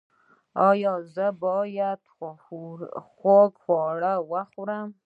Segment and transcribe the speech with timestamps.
[0.69, 2.01] ایا زه باید
[3.21, 4.89] خوږ خواړه وخورم؟